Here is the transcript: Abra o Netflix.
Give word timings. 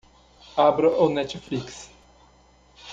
Abra 0.57 0.87
o 0.97 1.07
Netflix. 1.09 1.91